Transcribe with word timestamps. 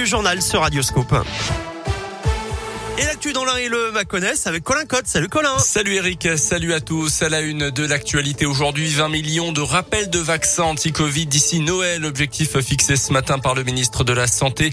Le 0.00 0.06
journal 0.06 0.40
sur 0.40 0.60
Radioscope. 0.60 1.12
Et 3.00 3.04
l'actu 3.04 3.32
dans 3.32 3.44
l'un 3.44 3.56
et 3.58 3.68
le 3.68 3.92
Maconnaisse 3.92 4.48
avec 4.48 4.64
Colin 4.64 4.84
Cotte. 4.84 5.06
Salut 5.06 5.28
Colin. 5.28 5.56
Salut 5.60 5.94
Eric, 5.94 6.36
salut 6.36 6.72
à 6.72 6.80
tous. 6.80 7.22
À 7.22 7.28
la 7.28 7.42
une 7.42 7.70
de 7.70 7.86
l'actualité 7.86 8.44
aujourd'hui, 8.44 8.88
20 8.88 9.08
millions 9.08 9.52
de 9.52 9.60
rappels 9.60 10.10
de 10.10 10.18
vaccins 10.18 10.64
anti-Covid 10.64 11.26
d'ici 11.26 11.60
Noël. 11.60 12.04
Objectif 12.04 12.58
fixé 12.58 12.96
ce 12.96 13.12
matin 13.12 13.38
par 13.38 13.54
le 13.54 13.62
ministre 13.62 14.02
de 14.02 14.12
la 14.12 14.26
Santé. 14.26 14.72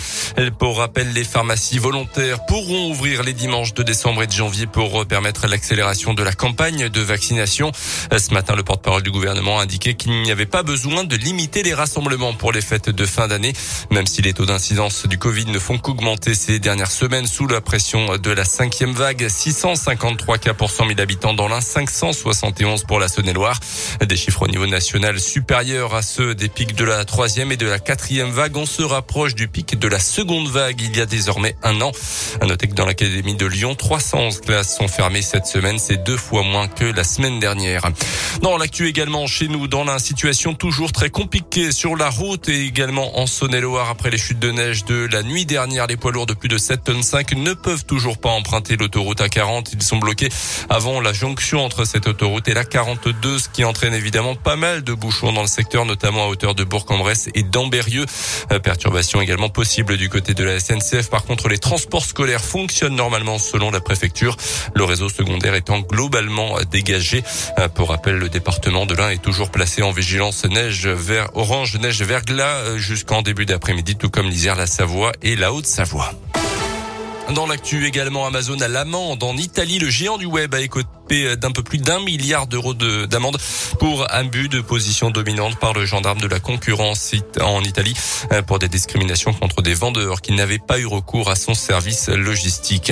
Pour 0.58 0.80
rappel, 0.80 1.14
les 1.14 1.24
pharmacies 1.24 1.78
volontaires 1.78 2.44
pourront 2.48 2.90
ouvrir 2.90 3.22
les 3.22 3.34
dimanches 3.34 3.76
de 3.76 3.84
décembre 3.84 4.24
et 4.24 4.28
de 4.28 4.32
janvier 4.32 4.66
pour 4.66 5.06
permettre 5.06 5.46
l'accélération 5.46 6.16
de 6.16 6.24
la 6.24 6.34
campagne 6.34 6.90
de 6.90 7.02
vaccination. 7.02 7.72
Ce 8.18 8.34
matin, 8.34 8.56
le 8.56 8.64
porte-parole 8.64 9.04
du 9.04 9.12
gouvernement 9.12 9.60
a 9.60 9.64
indiqué 9.64 9.94
qu'il 9.94 10.24
n'y 10.24 10.32
avait 10.32 10.48
pas 10.48 10.64
besoin 10.64 11.04
de 11.04 11.16
limiter 11.16 11.62
les 11.62 11.76
rassemblements 11.76 12.34
pour 12.34 12.52
les 12.52 12.62
fêtes 12.62 12.90
de 12.90 13.06
fin 13.06 13.28
d'année, 13.28 13.54
même 13.92 14.08
si 14.08 14.24
les 14.24 14.34
taux 14.34 14.48
d'incidence 14.48 15.06
du 15.06 15.20
Covid 15.20 15.46
ne 15.46 15.60
font 15.60 15.78
qu'augmenter 15.78 16.34
ces 16.34 16.58
dernières 16.58 16.90
semaines 16.90 17.28
sous 17.28 17.46
la 17.46 17.62
pression 17.62 18.15
de 18.18 18.32
la 18.32 18.44
cinquième 18.44 18.94
vague. 18.94 19.28
653 19.28 20.38
cas 20.38 20.54
pour 20.54 20.70
100 20.70 20.88
000 20.88 21.00
habitants 21.00 21.34
dans 21.34 21.48
l'Ain, 21.48 21.62
571 21.62 22.84
pour 22.84 23.00
la 23.00 23.08
Saône-et-Loire. 23.08 23.60
Des 24.08 24.16
chiffres 24.16 24.44
au 24.44 24.48
niveau 24.48 24.68
national 24.68 25.20
supérieurs 25.20 25.96
à 25.96 26.02
ceux 26.02 26.36
des 26.36 26.50
pics 26.50 26.76
de 26.76 26.86
la 26.86 27.06
troisième 27.06 27.52
et 27.52 27.58
de 27.58 27.66
la 27.66 27.80
quatrième 27.80 28.30
vague. 28.30 28.58
On 28.58 28.66
se 28.66 28.84
rapproche 28.84 29.36
du 29.36 29.48
pic 29.48 29.78
de 29.78 29.88
la 29.88 30.00
seconde 30.00 30.48
vague 30.48 30.82
il 30.82 30.96
y 30.96 31.02
a 31.02 31.06
désormais 31.06 31.56
un 31.64 31.82
an. 31.82 31.92
À 32.42 32.46
noter 32.46 32.68
que 32.68 32.74
dans 32.74 32.86
l'académie 32.86 33.36
de 33.36 33.46
Lyon, 33.46 33.76
311 33.76 34.42
classes 34.42 34.78
sont 34.78 34.88
fermées 34.88 35.22
cette 35.22 35.46
semaine. 35.46 35.80
C'est 35.80 36.04
deux 36.04 36.18
fois 36.18 36.44
moins 36.44 36.68
que 36.68 36.86
la 36.86 37.04
semaine 37.04 37.40
dernière. 37.40 37.84
Dans 38.42 38.58
l'actu 38.58 38.88
également 38.88 39.28
chez 39.28 39.48
nous, 39.48 39.68
dans 39.68 39.84
la 39.84 40.00
situation 40.00 40.54
toujours 40.54 40.92
très 40.92 41.10
compliquée 41.10 41.72
sur 41.72 41.96
la 41.96 42.10
route 42.10 42.50
et 42.50 42.66
également 42.66 43.20
en 43.20 43.28
Saône-et-Loire 43.28 43.90
après 43.90 44.10
les 44.10 44.18
chutes 44.18 44.40
de 44.40 44.52
neige 44.52 44.86
de 44.86 45.08
la 45.12 45.24
nuit 45.24 45.46
dernière, 45.46 45.88
les 45.88 45.98
poids 45.98 46.12
lourds 46.12 46.26
de 46.26 46.34
plus 46.34 46.50
de 46.50 46.58
7 46.58 46.84
tonnes 46.84 47.04
5 47.04 47.34
ne 47.34 47.54
peuvent 47.54 47.86
toujours 47.86 48.05
toujours 48.06 48.20
pas 48.20 48.30
emprunter 48.30 48.78
l'autoroute 48.78 49.20
A40. 49.20 49.70
Ils 49.74 49.82
sont 49.82 49.98
bloqués 49.98 50.30
avant 50.70 51.02
la 51.02 51.12
jonction 51.12 51.66
entre 51.66 51.86
cette 51.86 52.06
autoroute 52.06 52.48
et 52.48 52.54
la 52.54 52.64
42, 52.64 53.40
ce 53.40 53.50
qui 53.50 53.64
entraîne 53.64 53.96
évidemment 53.96 54.36
pas 54.36 54.56
mal 54.56 54.84
de 54.84 54.94
bouchons 54.94 55.34
dans 55.34 55.42
le 55.42 55.48
secteur, 55.48 55.86
notamment 55.86 56.26
à 56.26 56.28
hauteur 56.28 56.54
de 56.54 56.64
Bourg-en-Bresse 56.64 57.30
et 57.34 57.42
d'Ambérieux. 57.42 58.06
Euh, 58.52 58.60
perturbation 58.60 59.22
également 59.22 59.50
possible 59.50 59.98
du 59.98 60.08
côté 60.08 60.36
de 60.36 60.44
la 60.44 60.60
SNCF. 60.60 61.10
Par 61.10 61.24
contre, 61.24 61.50
les 61.50 61.58
transports 61.58 62.06
scolaires 62.06 62.44
fonctionnent 62.44 62.96
normalement 62.96 63.40
selon 63.40 63.72
la 63.72 63.82
préfecture. 63.82 64.38
Le 64.76 64.84
réseau 64.84 65.10
secondaire 65.10 65.56
étant 65.56 65.80
globalement 65.80 66.58
dégagé. 66.70 67.24
Euh, 67.58 67.70
pour 67.70 67.90
rappel, 67.90 68.18
le 68.18 68.30
département 68.30 68.86
de 68.86 68.94
l'Ain 68.94 69.10
est 69.10 69.24
toujours 69.24 69.50
placé 69.50 69.82
en 69.82 69.90
vigilance 69.90 70.46
neige 70.46 70.86
vert 70.86 71.32
orange, 71.34 71.76
neige 71.80 72.04
verglas 72.04 72.58
euh, 72.58 72.78
jusqu'en 72.78 73.24
début 73.24 73.48
d'après-midi, 73.48 73.96
tout 73.96 74.12
comme 74.12 74.28
l'Isère, 74.28 74.58
la 74.58 74.68
Savoie 74.68 75.12
et 75.24 75.36
la 75.36 75.52
Haute-Savoie. 75.52 76.14
Dans 77.36 77.48
l'actu 77.48 77.86
également, 77.86 78.26
Amazon 78.26 78.62
à 78.62 78.70
l'amende. 78.70 79.22
En 79.22 79.36
Italie, 79.36 79.78
le 79.78 79.90
géant 79.90 80.18
du 80.18 80.26
web 80.26 80.56
a 80.56 80.62
écouté 80.62 81.36
d'un 81.36 81.52
peu 81.52 81.62
plus 81.62 81.78
d'un 81.78 82.00
milliard 82.00 82.48
d'euros 82.48 82.74
d'amende 82.74 83.38
pour 83.80 84.12
abus 84.12 84.50
de 84.50 84.62
position 84.62 85.12
dominante 85.12 85.60
par 85.60 85.74
le 85.74 85.86
gendarme 85.86 86.20
de 86.20 86.28
la 86.28 86.40
concurrence 86.40 87.12
en 87.42 87.62
Italie 87.62 87.94
euh, 88.32 88.42
pour 88.42 88.58
des 88.58 88.68
discriminations 88.68 89.34
contre 89.34 89.62
des 89.62 89.74
vendeurs 89.74 90.22
qui 90.22 90.32
n'avaient 90.32 90.60
pas 90.60 90.80
eu 90.80 90.86
recours 90.86 91.30
à 91.30 91.36
son 91.36 91.54
service 91.54 92.10
logistique. 92.10 92.92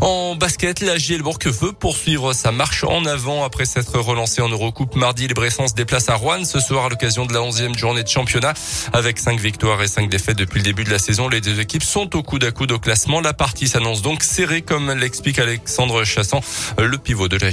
En 0.00 0.36
basket, 0.36 0.80
la 0.80 0.98
Gielbourg 0.98 1.38
veut 1.46 1.72
poursuivre 1.72 2.32
sa 2.32 2.52
marche 2.52 2.84
en 2.84 3.04
avant 3.06 3.42
après 3.44 3.64
s'être 3.64 3.98
relancée 3.98 4.42
en 4.42 4.48
Eurocoupe 4.48 4.94
mardi. 4.94 5.26
Les 5.26 5.34
Bressans 5.34 5.68
se 5.68 5.74
déplacent 5.74 6.10
à 6.10 6.14
Rouen 6.14 6.44
ce 6.44 6.60
soir 6.60 6.84
à 6.84 6.88
l'occasion 6.90 7.26
de 7.26 7.32
la 7.32 7.40
11e 7.40 7.76
journée 7.76 8.02
de 8.02 8.08
championnat. 8.08 8.54
Avec 8.92 9.18
cinq 9.18 9.40
victoires 9.40 9.82
et 9.82 9.88
cinq 9.88 10.08
défaites 10.08 10.38
depuis 10.38 10.58
le 10.58 10.64
début 10.64 10.84
de 10.84 10.90
la 10.90 10.98
saison, 10.98 11.28
les 11.28 11.40
deux 11.40 11.58
équipes 11.58 11.82
sont 11.82 12.14
au 12.14 12.22
coude 12.22 12.44
à 12.44 12.52
coude 12.52 12.72
au 12.72 12.78
classement. 12.78 13.20
La 13.20 13.32
partie 13.32 13.66
s'annonce 13.78 14.02
donc 14.02 14.24
serrée 14.24 14.62
comme 14.62 14.90
l'explique 14.90 15.38
Alexandre 15.38 16.02
Chassan, 16.02 16.40
le 16.78 16.98
pivot 16.98 17.28
de 17.28 17.36
la 17.36 17.52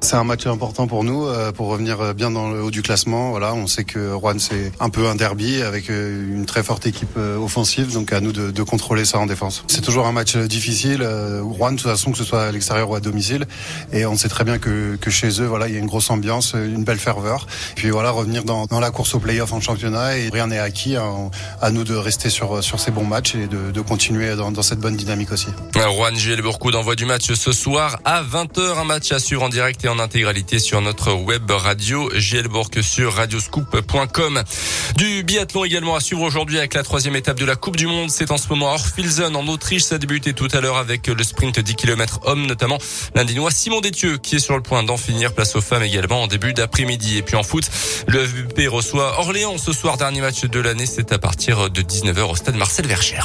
c'est 0.00 0.16
un 0.16 0.24
match 0.24 0.46
important 0.46 0.86
pour 0.86 1.04
nous, 1.04 1.26
euh, 1.26 1.52
pour 1.52 1.68
revenir 1.68 2.14
bien 2.14 2.30
dans 2.30 2.50
le 2.50 2.62
haut 2.62 2.70
du 2.70 2.82
classement. 2.82 3.30
Voilà, 3.30 3.54
on 3.54 3.66
sait 3.66 3.84
que 3.84 4.12
Rouen 4.12 4.38
c'est 4.38 4.72
un 4.80 4.90
peu 4.90 5.06
un 5.06 5.14
derby 5.14 5.62
avec 5.62 5.90
euh, 5.90 6.34
une 6.34 6.46
très 6.46 6.62
forte 6.62 6.86
équipe 6.86 7.16
euh, 7.16 7.36
offensive, 7.36 7.92
donc 7.92 8.12
à 8.12 8.20
nous 8.20 8.32
de, 8.32 8.50
de 8.50 8.62
contrôler 8.62 9.04
ça 9.04 9.18
en 9.18 9.26
défense. 9.26 9.64
C'est 9.68 9.80
toujours 9.80 10.06
un 10.06 10.12
match 10.12 10.36
difficile. 10.36 11.06
Rouen, 11.42 11.72
de 11.72 11.76
toute 11.76 11.90
façon, 11.90 12.10
que 12.12 12.18
ce 12.18 12.24
soit 12.24 12.44
à 12.44 12.52
l'extérieur 12.52 12.90
ou 12.90 12.94
à 12.94 13.00
domicile, 13.00 13.46
et 13.92 14.06
on 14.06 14.16
sait 14.16 14.28
très 14.28 14.44
bien 14.44 14.58
que, 14.58 14.96
que 14.96 15.10
chez 15.10 15.40
eux, 15.40 15.46
voilà, 15.46 15.68
il 15.68 15.74
y 15.74 15.76
a 15.76 15.80
une 15.80 15.86
grosse 15.86 16.10
ambiance, 16.10 16.54
une 16.54 16.84
belle 16.84 16.98
ferveur. 16.98 17.46
Puis 17.76 17.90
voilà, 17.90 18.10
revenir 18.10 18.44
dans, 18.44 18.66
dans 18.66 18.80
la 18.80 18.90
course 18.90 19.14
au 19.14 19.20
play-off 19.20 19.52
en 19.52 19.60
championnat 19.60 20.18
et 20.18 20.30
rien 20.30 20.48
n'est 20.48 20.58
acquis. 20.58 20.96
Hein. 20.96 21.30
à 21.60 21.70
nous 21.70 21.84
de 21.84 21.94
rester 21.94 22.30
sur 22.30 22.62
sur 22.64 22.80
ces 22.80 22.90
bons 22.90 23.04
matchs 23.04 23.34
et 23.34 23.46
de, 23.46 23.70
de 23.70 23.80
continuer 23.80 24.34
dans, 24.36 24.50
dans, 24.50 24.62
cette 24.62 24.80
bonne 24.80 24.96
dynamique 24.96 25.32
aussi. 25.32 25.48
Rouen, 25.86 26.14
Gilles 26.14 26.42
Bourcou 26.42 26.70
d'envoi 26.70 26.94
du 26.94 27.04
match 27.04 27.32
ce 27.32 27.52
soir 27.52 27.98
à 28.04 28.22
20h, 28.22 28.78
un 28.78 28.84
match 28.84 29.12
à 29.12 29.16
en 29.40 29.48
direct 29.48 29.84
et 29.84 29.88
en 29.88 29.98
intégralité 29.98 30.58
sur 30.58 30.80
notre 30.80 31.12
web 31.14 31.50
radio 31.50 32.10
Gielborg 32.14 32.80
sur 32.82 33.14
radioscoop.com. 33.14 34.42
Du 34.96 35.22
biathlon 35.24 35.64
également 35.64 35.96
à 35.96 36.00
suivre 36.00 36.22
aujourd'hui 36.22 36.58
avec 36.58 36.74
la 36.74 36.82
troisième 36.82 37.16
étape 37.16 37.38
de 37.38 37.44
la 37.44 37.56
Coupe 37.56 37.76
du 37.76 37.86
Monde. 37.86 38.10
C'est 38.10 38.30
en 38.30 38.36
ce 38.36 38.48
moment 38.48 38.70
à 38.70 38.74
Orfilsen 38.74 39.34
en 39.34 39.46
Autriche. 39.48 39.82
Ça 39.82 39.94
a 39.94 39.98
débuté 39.98 40.32
tout 40.32 40.48
à 40.52 40.60
l'heure 40.60 40.76
avec 40.76 41.06
le 41.06 41.22
sprint 41.22 41.58
10 41.58 41.74
km 41.76 42.20
homme 42.24 42.46
notamment 42.46 42.78
l'Indinois 43.14 43.50
Simon 43.50 43.80
Détieux 43.80 44.18
qui 44.18 44.36
est 44.36 44.40
sur 44.40 44.56
le 44.56 44.62
point 44.62 44.82
d'en 44.82 44.96
finir. 44.96 45.32
Place 45.32 45.56
aux 45.56 45.60
femmes 45.60 45.82
également 45.82 46.22
en 46.22 46.26
début 46.26 46.52
d'après-midi. 46.52 47.18
Et 47.18 47.22
puis 47.22 47.36
en 47.36 47.42
foot, 47.42 47.68
le 48.06 48.24
FVP 48.24 48.68
reçoit 48.68 49.18
Orléans 49.18 49.58
ce 49.58 49.72
soir. 49.72 49.96
Dernier 49.96 50.20
match 50.20 50.44
de 50.44 50.60
l'année. 50.60 50.86
C'est 50.86 51.12
à 51.12 51.18
partir 51.18 51.70
de 51.70 51.82
19h 51.82 52.30
au 52.30 52.36
stade 52.36 52.56
Marcel 52.56 52.86
Vercher. 52.86 53.22